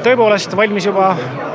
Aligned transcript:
tõepoolest 0.00 0.54
valmis 0.56 0.86
juba 0.86 1.10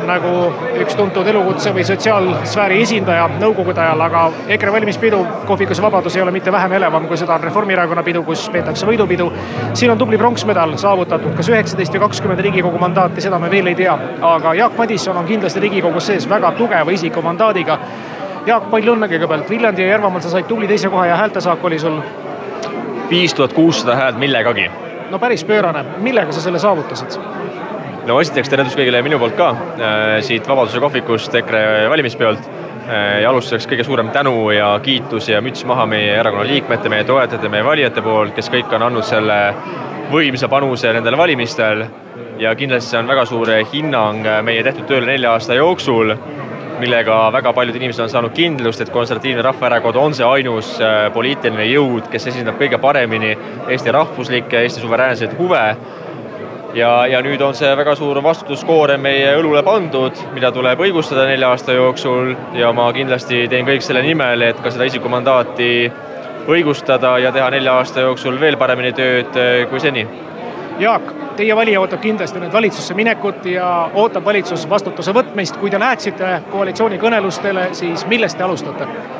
nagu 0.06 0.32
üks 0.78 0.96
tuntud 0.96 1.28
elukutse 1.28 1.72
või 1.76 1.84
sotsiaalsfääri 1.88 2.82
esindaja 2.84 3.26
nõukogude 3.42 3.82
ajal, 3.82 4.04
aga 4.06 4.24
EKRE 4.56 4.74
valimispidu 4.76 5.20
kohvikus 5.48 5.82
Vabadus 5.82 6.16
ei 6.16 6.22
ole 6.22 6.32
mitte 6.36 6.52
vähem 6.54 6.78
elevam, 6.78 7.08
kui 7.10 7.18
seda 7.18 7.36
on 7.36 7.48
Reformierakonna 7.48 8.04
pidu, 8.06 8.22
kus 8.28 8.46
peetakse 8.54 8.86
võidupidu. 8.88 9.32
siin 9.74 9.92
on 9.92 9.98
tubli 9.98 10.18
pronksmedal 10.18 10.78
saavutatud, 10.78 11.34
kas 11.38 11.50
üheksateist 11.50 11.94
või 11.94 12.04
kakskümmend 12.06 12.44
Riigikogu 12.46 12.78
mandaati, 12.78 13.22
seda 13.22 13.40
me 13.40 13.50
veel 13.52 13.68
ei 13.74 13.76
tea, 13.76 13.98
aga 14.22 14.54
Jaak 14.54 14.78
Madison 14.78 15.18
on 15.18 15.26
kindlasti 15.26 15.60
Riigikogus 15.60 16.08
sees 16.12 16.30
väga 16.30 16.52
tugeva 16.58 16.92
isiku 16.92 17.22
mandaadiga. 17.22 17.80
Jaak, 18.46 18.70
palju 18.72 18.94
õnne 18.94 19.10
kõigepealt, 19.12 19.50
Viljandi 19.50 19.82
ja 19.82 19.90
Järvamaal 19.96 20.22
sa 20.22 20.30
said 20.30 20.48
tubli 20.48 20.68
teise 20.68 20.90
koha 20.90 21.08
ja 21.10 21.18
häältesaak 21.18 21.66
oli 21.66 21.80
sul? 21.80 22.00
viis 23.10 23.34
tuhat 23.34 23.54
kuussada 23.54 23.96
häält 23.96 24.18
millegagi. 24.20 24.70
no 25.10 25.20
päris 25.20 25.44
pöörane, 25.44 25.86
millega 25.98 26.32
sa 26.32 26.42
selle 26.42 26.60
saavutasid? 26.60 27.20
No 28.08 28.22
esiteks 28.24 28.52
tervitus 28.52 28.78
kõigile 28.78 29.02
minu 29.04 29.20
poolt 29.20 29.36
ka 29.38 29.50
äh, 29.52 30.06
siit 30.24 30.48
Vabaduse 30.48 30.80
kohvikust 30.84 31.36
EKRE 31.42 31.62
valimispeolt 31.92 32.48
äh,. 32.88 33.20
ja 33.24 33.30
alustuseks 33.32 33.68
kõige 33.68 33.86
suurem 33.88 34.12
tänu 34.16 34.50
ja 34.56 34.72
kiitus 34.84 35.28
ja 35.30 35.42
müts 35.44 35.66
maha 35.68 35.86
meie 35.90 36.16
erakonna 36.16 36.48
liikmete, 36.48 36.90
meie 36.94 37.08
toetajate, 37.08 37.52
meie 37.52 37.66
valijate 37.68 38.04
poolt, 38.06 38.36
kes 38.38 38.52
kõik 38.54 38.72
on 38.78 38.88
andnud 38.88 39.08
selle 39.08 39.38
võimsa 40.12 40.48
panuse 40.48 40.94
nendel 40.96 41.20
valimistel. 41.20 41.86
ja 42.40 42.56
kindlasti 42.56 42.94
see 42.94 43.00
on 43.00 43.08
väga 43.10 43.26
suur 43.26 43.50
hinnang 43.74 44.28
meie 44.46 44.64
tehtud 44.64 44.88
tööle 44.88 45.10
nelja 45.10 45.34
aasta 45.36 45.58
jooksul 45.58 46.14
millega 46.80 47.32
väga 47.34 47.54
paljud 47.58 47.76
inimesed 47.76 48.04
on 48.04 48.10
saanud 48.10 48.34
kindlust, 48.38 48.82
et 48.82 48.92
Konservatiivne 48.94 49.42
Rahvaerakond 49.42 49.98
on 49.98 50.14
see 50.14 50.26
ainus 50.26 50.76
äh, 50.78 51.08
poliitiline 51.14 51.66
jõud, 51.72 52.08
kes 52.14 52.30
esindab 52.32 52.60
kõige 52.62 52.78
paremini 52.82 53.34
Eesti 53.68 53.92
rahvuslikke, 53.96 54.62
Eesti 54.62 54.84
suveräänseid 54.84 55.34
huve 55.40 55.64
ja, 56.78 56.92
ja 57.10 57.22
nüüd 57.26 57.42
on 57.42 57.56
see 57.58 57.70
väga 57.78 57.96
suur 57.98 58.20
vastutuskoorem 58.24 59.02
meie 59.02 59.32
õlule 59.40 59.64
pandud, 59.66 60.18
mida 60.36 60.52
tuleb 60.54 60.82
õigustada 60.86 61.26
nelja 61.30 61.52
aasta 61.54 61.76
jooksul 61.76 62.34
ja 62.58 62.72
ma 62.76 62.88
kindlasti 62.96 63.46
teen 63.52 63.68
kõik 63.68 63.86
selle 63.86 64.04
nimel, 64.06 64.46
et 64.50 64.62
ka 64.64 64.72
seda 64.74 64.88
isikumandaati 64.90 65.72
õigustada 66.48 67.18
ja 67.24 67.34
teha 67.36 67.50
nelja 67.54 67.78
aasta 67.82 68.06
jooksul 68.06 68.40
veel 68.40 68.58
paremini 68.58 68.94
tööd 68.96 69.36
eh, 69.40 69.66
kui 69.72 69.82
seni. 69.84 70.06
Jaak, 70.78 71.10
teie 71.40 71.56
valija 71.58 71.82
ootab 71.82 72.04
kindlasti 72.04 72.40
nüüd 72.42 72.54
valitsusse 72.54 72.94
minekut 72.98 73.46
ja 73.50 73.68
ootab 73.98 74.26
valitsus 74.26 74.68
vastutuse 74.70 75.14
võtmist. 75.18 75.58
kui 75.58 75.74
te 75.74 75.80
läheksite 75.80 76.42
koalitsioonikõnelustele, 76.52 77.72
siis 77.74 78.06
millest 78.06 78.38
te 78.38 78.46
alustate? 78.46 79.17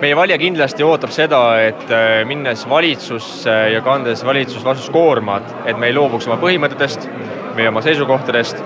Meie 0.00 0.16
valija 0.16 0.36
kindlasti 0.40 0.84
ootab 0.84 1.12
seda, 1.14 1.40
et 1.64 1.90
äh, 1.92 2.20
minnes 2.28 2.66
valitsusse 2.68 3.54
ja 3.72 3.80
kandes 3.84 4.24
valitsusvastuskoormat, 4.26 5.54
et 5.70 5.78
me 5.80 5.88
ei 5.90 5.96
loobuks 5.96 6.28
oma 6.28 6.36
põhimõtetest, 6.42 7.08
meie 7.56 7.70
oma 7.70 7.82
seisukohtadest 7.84 8.60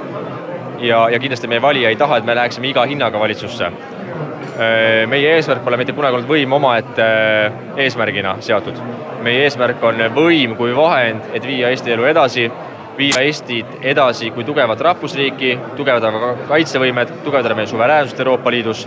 ja, 0.82 1.04
ja 1.12 1.20
kindlasti 1.20 1.50
meie 1.50 1.62
valija 1.62 1.92
ei 1.92 1.98
taha, 2.00 2.18
et 2.18 2.26
me 2.26 2.34
läheksime 2.38 2.70
iga 2.72 2.86
hinnaga 2.90 3.20
valitsusse. 3.22 3.70
Äh, 3.70 5.06
meie 5.10 5.36
eesmärk 5.36 5.62
pole 5.64 5.78
mitte 5.80 5.94
kunagi 5.96 6.18
olnud 6.18 6.30
võim 6.30 6.58
omaette 6.58 7.06
äh, 7.06 7.62
eesmärgina 7.86 8.36
seatud. 8.44 8.82
meie 9.22 9.44
eesmärk 9.44 9.82
on 9.84 10.02
võim 10.16 10.56
kui 10.56 10.74
vahend, 10.76 11.30
et 11.36 11.46
viia 11.46 11.70
Eesti 11.70 11.92
elu 11.92 12.06
edasi, 12.08 12.50
viia 12.98 13.20
Eestit 13.22 13.84
edasi 13.86 14.30
kui 14.34 14.44
tugevat 14.44 14.80
rahvusriiki, 14.80 15.58
tugevdada 15.76 16.34
kaitsevõimet, 16.48 17.20
tugevdada 17.24 17.54
meie 17.54 17.68
suveräänsust 17.68 18.20
Euroopa 18.24 18.50
Liidus 18.50 18.86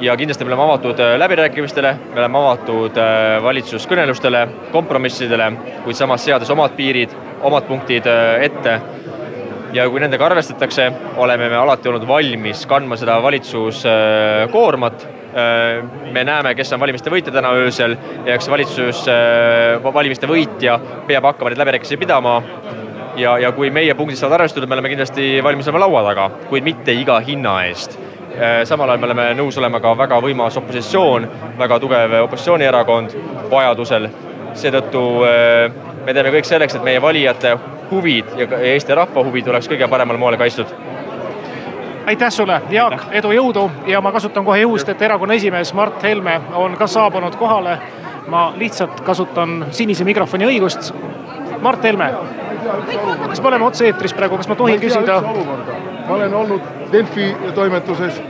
ja 0.00 0.16
kindlasti 0.16 0.44
me 0.44 0.52
oleme 0.52 0.62
avatud 0.62 1.00
äh, 1.00 1.14
läbirääkimistele, 1.18 1.92
me 2.14 2.20
oleme 2.20 2.38
avatud 2.38 2.98
äh, 3.00 3.42
valitsuskõnelustele, 3.42 4.42
kompromissidele, 4.72 5.50
kuid 5.84 5.96
samas 5.96 6.24
seades 6.24 6.50
omad 6.52 6.76
piirid, 6.76 7.12
omad 7.46 7.66
punktid 7.68 8.08
äh, 8.10 8.44
ette. 8.44 8.80
ja 9.72 9.88
kui 9.90 10.00
nendega 10.00 10.24
arvestatakse, 10.24 10.86
oleme 11.20 11.48
me 11.52 11.56
alati 11.56 11.88
olnud 11.88 12.06
valmis 12.08 12.66
kandma 12.66 12.96
seda 12.96 13.18
valitsuskoormat. 13.22 15.06
me 16.12 16.22
näeme, 16.24 16.54
kes 16.54 16.72
on 16.72 16.80
valimiste 16.80 17.10
võitja 17.12 17.32
täna 17.32 17.50
öösel 17.52 17.96
ja 18.24 18.34
eks 18.34 18.48
valitsus, 18.48 19.02
valimiste 19.84 20.26
võitja 20.26 20.78
peab 21.06 21.28
hakkama 21.28 21.50
neid 21.50 21.60
läbirääkimisi 21.60 22.00
pidama 22.00 22.38
ja, 23.20 23.36
ja 23.38 23.52
kui 23.52 23.68
meie 23.70 23.94
punktid 23.94 24.16
saavad 24.16 24.40
arvestatud, 24.40 24.68
me 24.68 24.78
oleme 24.78 24.94
kindlasti 24.94 25.42
valmis 25.44 25.68
olema 25.68 25.84
laua 25.84 26.06
taga, 26.08 26.30
kuid 26.48 26.64
mitte 26.64 26.96
iga 26.96 27.20
hinna 27.20 27.58
eest 27.66 27.98
samal 28.64 28.90
ajal 28.90 29.00
me 29.00 29.06
oleme 29.06 29.26
nõus 29.38 29.58
olema 29.58 29.80
ka 29.80 29.94
väga 29.98 30.20
võimas 30.20 30.56
opositsioon, 30.60 31.28
väga 31.58 31.78
tugev 31.80 32.16
opositsioonierakond 32.24 33.16
vajadusel. 33.50 34.08
seetõttu 34.56 35.00
äh, 35.24 35.72
me 36.04 36.14
teeme 36.14 36.30
kõik 36.32 36.48
selleks, 36.48 36.74
et 36.74 36.84
meie 36.84 37.02
valijate 37.02 37.56
huvid 37.90 38.24
ja 38.36 38.46
Eesti 38.58 38.94
rahva 38.94 39.24
huvid 39.24 39.48
oleks 39.48 39.68
kõige 39.68 39.88
paremal 39.88 40.16
moel 40.16 40.36
kaitstud 40.36 40.72
aitäh 42.06 42.30
sulle, 42.30 42.62
Jaak, 42.70 43.08
edu, 43.10 43.30
jõudu 43.34 43.70
ja 43.86 44.00
ma 44.00 44.12
kasutan 44.12 44.44
kohe 44.44 44.60
juhust, 44.60 44.88
et 44.88 45.02
erakonna 45.02 45.34
esimees 45.34 45.72
Mart 45.74 46.02
Helme 46.02 46.40
on 46.54 46.76
ka 46.76 46.86
saabunud 46.86 47.36
kohale. 47.36 47.78
ma 48.26 48.52
lihtsalt 48.56 49.00
kasutan 49.06 49.66
sinise 49.70 50.04
mikrofoni 50.04 50.46
õigust. 50.46 50.94
Mart 51.62 51.84
Helme, 51.84 52.08
kas 53.28 53.40
me 53.42 53.48
oleme 53.48 53.64
otse-eetris 53.64 54.14
praegu, 54.14 54.36
kas 54.36 54.48
ma 54.48 54.54
tohin 54.54 54.80
küsida? 54.80 55.20
ma 56.08 56.14
olen 56.14 56.34
olnud 56.34 56.85
Delfi 56.96 57.26
toimetuses, 57.54 58.22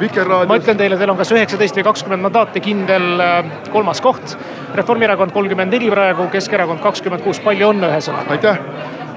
Vikerraadios. 0.00 0.48
ma 0.48 0.56
ütlen 0.56 0.78
teile, 0.80 0.96
teil 0.96 1.10
on 1.12 1.18
kas 1.18 1.32
üheksateist 1.34 1.76
või 1.76 1.84
kakskümmend 1.90 2.24
mandaati, 2.24 2.62
kindel 2.64 3.20
äh, 3.20 3.50
kolmas 3.72 4.00
koht. 4.04 4.36
Reformierakond 4.78 5.34
kolmkümmend 5.34 5.74
neli 5.76 5.90
praegu, 5.92 6.30
Keskerakond 6.32 6.80
kakskümmend 6.80 7.24
kuus, 7.26 7.42
palju 7.44 7.68
õnne 7.74 7.90
ühesõnaga. 7.92 8.32
aitäh. 8.32 8.62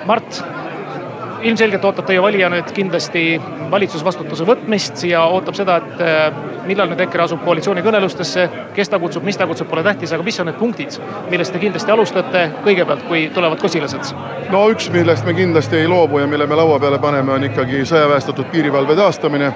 Mart, 0.09 0.41
ilmselgelt 1.41 1.85
ootab 1.85 2.07
teie 2.07 2.21
valija 2.21 2.49
nüüd 2.51 2.71
kindlasti 2.75 3.23
valitsusvastutuse 3.71 4.45
võtmist 4.47 5.03
ja 5.07 5.23
ootab 5.31 5.57
seda, 5.57 5.77
et 5.81 6.01
äh, 6.03 6.27
millal 6.67 6.89
nüüd 6.91 7.01
EKRE 7.07 7.25
asub 7.27 7.43
koalitsioonikõnelustesse, 7.45 8.47
kes 8.75 8.91
ta 8.91 8.99
kutsub, 9.01 9.25
mis 9.27 9.37
ta 9.39 9.47
kutsub, 9.49 9.69
pole 9.69 9.83
tähtis, 9.85 10.13
aga 10.15 10.25
mis 10.25 10.39
on 10.41 10.49
need 10.51 10.59
punktid, 10.59 10.99
millest 11.31 11.55
te 11.55 11.61
kindlasti 11.61 11.93
alustate 11.93 12.43
kõigepealt, 12.65 13.07
kui 13.09 13.27
tulevad 13.35 13.61
kosilased? 13.61 14.13
no 14.51 14.63
üks, 14.71 14.89
millest 14.93 15.27
me 15.27 15.35
kindlasti 15.37 15.81
ei 15.81 15.89
loobu 15.91 16.21
ja 16.21 16.27
mille 16.27 16.47
me 16.47 16.59
laua 16.59 16.79
peale 16.79 16.99
paneme, 17.03 17.35
on 17.35 17.47
ikkagi 17.49 17.83
sõjaväestatud 17.87 18.51
piirivalve 18.53 18.95
taastamine 18.99 19.51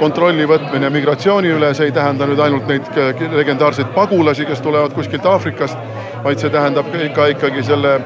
kontrolli 0.00 0.46
võtmine 0.48 0.88
migratsiooni 0.92 1.50
üle, 1.52 1.74
see 1.76 1.90
ei 1.90 1.92
tähenda 1.96 2.24
nüüd 2.28 2.40
ainult 2.40 2.68
neid 2.70 2.88
legendaarseid 3.36 3.92
pagulasi, 3.92 4.46
kes 4.48 4.62
tulevad 4.64 4.94
kuskilt 4.96 5.26
Aafrikast, 5.28 5.76
vaid 6.24 6.40
see 6.40 6.52
tähendab 6.52 6.88
ka 7.16 7.26
ikkagi 7.34 7.64
selle 7.66 7.98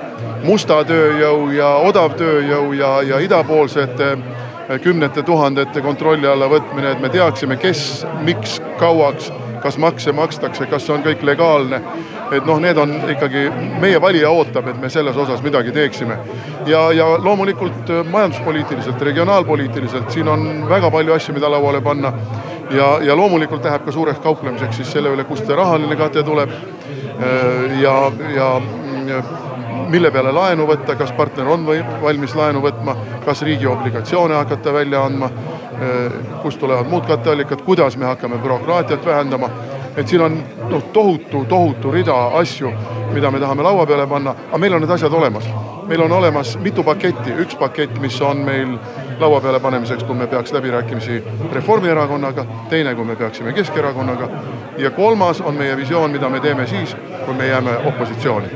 musta 0.45 0.83
tööjõu 0.87 1.49
ja 1.55 1.71
odavtööjõu 1.89 2.73
ja, 2.79 2.91
ja 3.03 3.21
idapoolsete 3.25 4.11
eh, 4.15 4.81
kümnete 4.83 5.23
tuhandete 5.23 5.83
kontrolli 5.85 6.29
alla 6.29 6.49
võtmine, 6.51 6.93
et 6.93 7.01
me 7.03 7.11
teaksime, 7.13 7.57
kes, 7.61 8.05
miks, 8.27 8.59
kauaks, 8.81 9.31
kas 9.65 9.79
makse 9.81 10.13
makstakse, 10.13 10.69
kas 10.69 10.89
on 10.93 11.05
kõik 11.05 11.25
legaalne. 11.25 11.81
et 12.35 12.47
noh, 12.47 12.59
need 12.59 12.77
on 12.81 12.91
ikkagi, 13.13 13.45
meie 13.81 14.01
valija 14.01 14.31
ootab, 14.33 14.67
et 14.69 14.79
me 14.81 14.89
selles 14.91 15.17
osas 15.17 15.43
midagi 15.43 15.73
teeksime. 15.73 16.19
ja, 16.67 16.91
ja 16.93 17.07
loomulikult 17.19 17.91
eh, 17.91 18.05
majanduspoliitiliselt, 18.11 19.03
regionaalpoliitiliselt, 19.03 20.11
siin 20.11 20.29
on 20.29 20.69
väga 20.69 20.91
palju 20.91 21.15
asju, 21.15 21.35
mida 21.35 21.51
lauale 21.51 21.81
panna. 21.81 22.13
ja, 22.71 22.99
ja 23.03 23.17
loomulikult 23.17 23.65
läheb 23.65 23.85
ka 23.85 23.93
suureks 23.93 24.21
kauplemiseks 24.21 24.77
siis 24.77 24.93
selle 24.93 25.15
üle, 25.15 25.25
kust 25.25 25.47
see 25.47 25.57
rahaline 25.57 25.97
kate 25.97 26.23
tuleb. 26.23 26.51
Eh, 27.15 27.81
ja, 27.81 27.99
ja 28.35 28.49
mille 29.89 30.11
peale 30.11 30.33
laenu 30.33 30.67
võtta, 30.69 30.97
kas 30.99 31.13
partner 31.13 31.49
on 31.49 31.67
või 31.67 31.83
valmis 32.03 32.35
laenu 32.35 32.63
võtma, 32.65 32.97
kas 33.25 33.43
riigi 33.47 33.67
obligatsioone 33.67 34.35
hakata 34.35 34.73
välja 34.73 35.05
andma, 35.05 35.31
eh, 35.81 36.19
kust 36.43 36.61
tulevad 36.61 36.91
muud 36.91 37.07
katteallikad, 37.07 37.63
kuidas 37.63 37.97
me 37.97 38.07
hakkame 38.07 38.39
bürokraatiat 38.39 39.07
vähendama. 39.07 39.51
et 39.97 40.09
siin 40.09 40.21
on 40.21 40.43
noh, 40.71 40.83
tohutu, 40.93 41.45
tohutu 41.45 41.91
rida 41.91 42.15
asju, 42.35 42.73
mida 43.13 43.31
me 43.31 43.41
tahame 43.41 43.63
laua 43.63 43.87
peale 43.87 44.07
panna, 44.07 44.31
aga 44.49 44.59
meil 44.59 44.75
on 44.75 44.81
need 44.81 44.91
asjad 44.91 45.13
olemas. 45.13 45.45
meil 45.87 46.03
on 46.03 46.13
olemas 46.13 46.59
mitu 46.59 46.83
paketti, 46.83 47.31
üks 47.31 47.55
pakett, 47.59 48.01
mis 48.01 48.21
on 48.21 48.37
meil 48.37 48.79
laua 49.21 49.41
peale 49.41 49.61
panemiseks, 49.61 50.05
kui 50.05 50.15
me 50.15 50.27
peaks 50.27 50.53
läbirääkimisi 50.53 51.23
Reformierakonnaga, 51.53 52.45
teine, 52.69 52.95
kui 52.95 53.05
me 53.05 53.17
peaksime 53.17 53.53
Keskerakonnaga 53.53 54.29
ja 54.79 54.91
kolmas 54.91 55.41
on 55.41 55.55
meie 55.55 55.77
visioon, 55.77 56.11
mida 56.11 56.29
me 56.29 56.41
teeme 56.41 56.67
siis, 56.67 56.97
kui 57.27 57.35
me 57.35 57.47
jääme 57.47 57.77
opositsiooni 57.87 58.49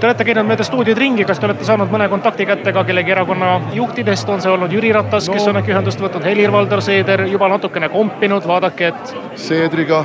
Te 0.00 0.06
olete 0.06 0.24
käinud 0.28 0.44
mööda 0.44 0.64
stuudioid 0.66 0.98
ringi, 1.00 1.24
kas 1.24 1.38
te 1.40 1.46
olete 1.48 1.64
saanud 1.64 1.88
mõne 1.92 2.08
kontakti 2.12 2.44
kätte 2.48 2.72
ka 2.76 2.82
kellegi 2.84 3.14
erakonna 3.14 3.54
juhtidest, 3.72 4.28
on 4.28 4.42
see 4.44 4.50
olnud 4.52 4.72
Jüri 4.72 4.90
Ratas 4.92 5.28
no., 5.30 5.36
kes 5.36 5.48
on 5.48 5.56
äkki 5.56 5.72
ühendust 5.72 6.00
võtnud, 6.02 6.24
Helir-Valdor 6.26 6.82
Seeder 6.84 7.22
juba 7.30 7.48
natukene 7.48 7.88
kompinud, 7.88 8.44
vaadake, 8.44 8.90
et. 8.92 9.14
Seedriga 9.40 10.02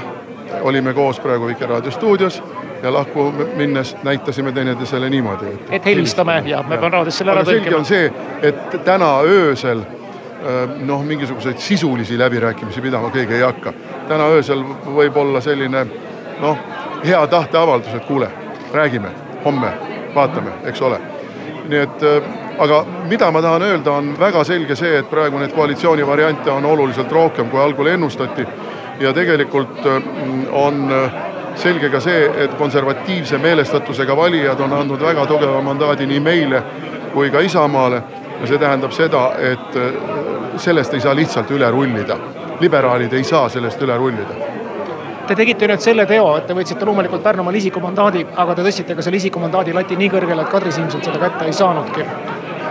olime 0.63 0.93
koos 0.95 1.19
praegu 1.19 1.49
Vikerraadio 1.49 1.91
stuudios 1.91 2.39
ja 2.83 2.93
lahku 2.93 3.25
minnes 3.59 3.95
näitasime 4.03 4.51
teineteisele 4.55 5.09
niimoodi, 5.11 5.55
et. 5.55 5.73
et 5.79 5.89
helistame 5.91 6.37
ja 6.45 6.61
me 6.63 6.77
peame 6.77 6.93
raadios 6.95 7.17
selle 7.19 7.33
ära 7.33 7.43
tõlkima. 7.43 7.63
selge 7.63 7.75
on 7.75 7.85
see, 7.85 8.11
et 8.47 8.77
täna 8.87 9.09
öösel 9.27 9.81
äh, 9.83 10.77
noh, 10.87 11.03
mingisuguseid 11.03 11.59
sisulisi 11.59 12.19
läbirääkimisi 12.19 12.81
pidama 12.81 13.09
keegi 13.11 13.41
ei 13.41 13.43
hakka. 13.43 13.73
täna 14.07 14.29
öösel 14.37 14.63
võib 14.85 15.19
olla 15.19 15.41
selline 15.41 15.83
noh, 16.39 16.63
hea 17.03 17.25
tahteavaldus, 17.27 17.99
et 17.99 18.07
kuule, 18.07 18.31
räägime 18.73 19.30
homme 19.45 19.73
vaatame, 20.15 20.51
eks 20.65 20.81
ole. 20.81 20.99
nii 21.69 21.79
et 21.79 22.03
äh, 22.03 22.23
aga 22.59 22.85
mida 23.09 23.31
ma 23.31 23.41
tahan 23.41 23.61
öelda, 23.61 23.91
on 23.91 24.13
väga 24.19 24.43
selge 24.43 24.75
see, 24.75 24.97
et 24.99 25.09
praegu 25.09 25.39
neid 25.39 25.53
koalitsiooni 25.55 26.07
variante 26.07 26.51
on 26.51 26.65
oluliselt 26.65 27.11
rohkem, 27.11 27.49
kui 27.49 27.61
algul 27.61 27.87
ennustati. 27.87 28.47
ja 28.99 29.13
tegelikult 29.13 29.85
mm, 29.85 30.45
on 30.51 30.91
selge 31.55 31.89
ka 31.89 31.99
see, 31.99 32.29
et 32.43 32.53
konservatiivse 32.57 33.37
meelestatusega 33.37 34.15
valijad 34.17 34.59
on 34.59 34.73
andnud 34.73 35.01
väga 35.01 35.25
tugeva 35.25 35.61
mandaadi 35.61 36.05
nii 36.05 36.19
meile 36.19 36.63
kui 37.13 37.31
ka 37.31 37.39
Isamaale 37.39 38.03
ja 38.41 38.47
see 38.47 38.57
tähendab 38.57 38.91
seda, 38.91 39.31
et 39.39 39.81
sellest 40.57 40.93
ei 40.93 41.01
saa 41.01 41.15
lihtsalt 41.15 41.51
üle 41.51 41.71
rullida. 41.71 42.17
liberaalid 42.59 43.13
ei 43.13 43.23
saa 43.23 43.49
sellest 43.49 43.81
üle 43.81 43.97
rullida 43.97 44.50
Te 45.27 45.35
tegite 45.35 45.67
nüüd 45.69 45.83
selle 45.83 46.05
teo, 46.09 46.25
et 46.37 46.47
te 46.47 46.55
võtsite 46.57 46.85
loomulikult 46.87 47.23
Pärnumaal 47.23 47.55
isikumandaadi, 47.59 48.25
aga 48.41 48.55
te 48.55 48.65
tõstsite 48.65 48.95
ka 48.97 49.05
selle 49.05 49.19
isikumandaadi 49.21 49.75
lati 49.75 49.95
nii 49.99 50.09
kõrgele, 50.11 50.43
et 50.43 50.51
Kadri 50.51 50.71
Simson 50.75 51.03
seda 51.05 51.21
kätte 51.21 51.45
ei 51.45 51.53
saanudki. 51.53 52.05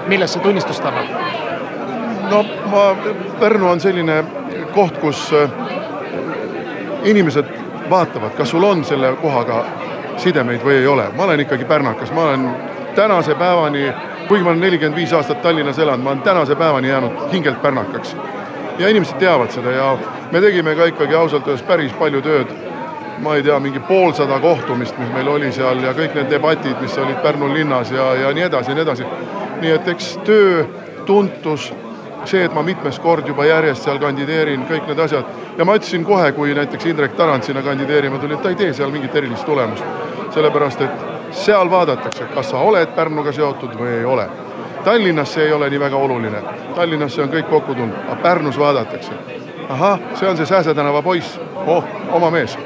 millest 0.09 0.35
see 0.35 0.43
tunnistust 0.43 0.85
annab? 0.85 1.07
no 2.31 2.43
ma, 2.73 2.85
Pärnu 3.41 3.69
on 3.71 3.81
selline 3.81 4.25
koht, 4.75 4.99
kus 4.99 5.31
äh, 5.33 5.51
inimesed 7.05 7.45
vaatavad, 7.91 8.35
kas 8.37 8.51
sul 8.51 8.65
on 8.65 8.85
selle 8.85 9.13
kohaga 9.23 9.65
sidemeid 10.17 10.65
või 10.65 10.81
ei 10.81 10.87
ole. 10.87 11.09
ma 11.17 11.25
olen 11.25 11.41
ikkagi 11.41 11.65
pärnakas, 11.65 12.13
ma 12.13 12.23
olen 12.29 12.49
tänase 12.95 13.35
päevani, 13.35 13.93
kuigi 14.29 14.45
ma 14.45 14.51
olen 14.51 14.61
nelikümmend 14.61 14.97
viis 14.97 15.13
aastat 15.13 15.43
Tallinnas 15.43 15.79
elanud, 15.79 16.05
ma 16.05 16.11
olen 16.11 16.23
tänase 16.23 16.57
päevani 16.57 16.89
jäänud 16.89 17.33
hingelt 17.33 17.63
pärnakaks. 17.63 18.17
ja 18.79 18.89
inimesed 18.89 19.19
teavad 19.19 19.51
seda 19.51 19.71
ja 19.71 19.99
me 20.33 20.41
tegime 20.41 20.75
ka 20.75 20.85
ikkagi 20.85 21.15
ausalt 21.15 21.49
öeldes 21.49 21.63
päris 21.67 21.93
palju 21.99 22.23
tööd. 22.23 22.59
ma 23.21 23.35
ei 23.37 23.43
tea, 23.43 23.59
mingi 23.61 23.81
poolsada 23.85 24.39
kohtumist, 24.41 24.97
mis 24.99 25.09
meil 25.13 25.29
oli 25.29 25.51
seal 25.53 25.83
ja 25.85 25.91
kõik 25.93 26.15
need 26.17 26.31
debatid, 26.33 26.79
mis 26.81 26.95
olid 26.99 27.19
Pärnu 27.21 27.51
linnas 27.53 27.91
ja, 27.93 28.15
ja 28.17 28.31
nii 28.33 28.47
edasi 28.47 28.71
ja 28.71 28.75
nii 28.75 28.83
edasi. 28.83 29.05
nii 29.61 29.71
et 29.71 29.89
eks 29.89 30.07
töö, 30.25 30.63
tuntus, 31.07 31.67
see, 32.25 32.45
et 32.45 32.55
ma 32.55 32.63
mitmes 32.63 32.99
kord 32.99 33.29
juba 33.29 33.45
järjest 33.45 33.85
seal 33.85 34.01
kandideerin, 34.01 34.65
kõik 34.71 34.89
need 34.89 35.03
asjad. 35.05 35.25
ja 35.59 35.65
ma 35.65 35.77
ütlesin 35.77 36.05
kohe, 36.05 36.33
kui 36.33 36.55
näiteks 36.55 36.87
Indrek 36.87 37.13
Tarand 37.19 37.43
sinna 37.43 37.63
kandideerima 37.63 38.19
tuli, 38.19 38.35
et 38.35 38.43
ta 38.43 38.49
ei 38.49 38.57
tee 38.57 38.73
seal 38.73 38.91
mingit 38.91 39.17
erilist 39.17 39.45
tulemust. 39.45 39.85
sellepärast, 40.31 40.81
et 40.81 41.37
seal 41.37 41.71
vaadatakse, 41.71 42.31
kas 42.35 42.51
sa 42.51 42.59
oled 42.59 42.95
Pärnuga 42.97 43.33
seotud 43.33 43.77
või 43.77 43.99
ei 43.99 44.05
ole. 44.05 44.29
Tallinnas 44.85 45.35
see 45.35 45.45
ei 45.45 45.53
ole 45.53 45.69
nii 45.71 45.81
väga 45.81 45.97
oluline, 45.97 46.43
Tallinnas 46.75 47.15
see 47.15 47.25
on 47.27 47.29
kõik 47.29 47.53
kokku 47.53 47.75
tulnud, 47.75 48.01
aga 48.07 48.17
Pärnus 48.23 48.59
vaadatakse 48.59 49.41
ahah, 49.71 50.01
see 50.15 50.29
on 50.29 50.37
see 50.37 50.47
Sääse 50.47 50.75
tänava 50.75 51.03
poiss, 51.03 51.41
oh, 51.67 51.85
oma 52.13 52.31
mees. 52.31 52.59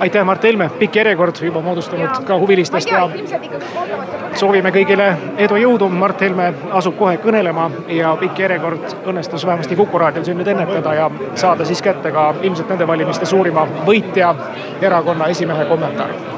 Aitäh, 0.00 0.24
Mart 0.24 0.42
Helme, 0.42 0.68
pikk 0.78 0.96
järjekord 0.96 1.40
juba 1.42 1.60
moodustunud 1.62 2.20
ka 2.26 2.36
huvilistest 2.38 2.90
ja 2.90 3.08
soovime 4.38 4.70
kõigile 4.70 5.08
edu, 5.42 5.58
jõudu. 5.58 5.88
Mart 5.90 6.22
Helme 6.22 6.52
asub 6.70 6.94
kohe 7.00 7.16
kõnelema 7.18 7.66
ja 7.90 8.14
pikk 8.20 8.38
järjekord 8.46 8.94
õnnestus 9.10 9.46
vähemasti 9.46 9.76
Kuku 9.76 9.98
raadiol 9.98 10.24
siin 10.24 10.38
nüüd 10.38 10.54
ennetada 10.54 10.94
ja 10.94 11.10
saada 11.34 11.66
siis 11.66 11.82
kätte 11.82 12.14
ka 12.14 12.30
ilmselt 12.42 12.70
nende 12.70 12.86
valimiste 12.86 13.26
suurima 13.26 13.66
võitja 13.86 14.34
erakonna 14.82 15.32
esimehe 15.34 15.66
kommentaar 15.66 16.37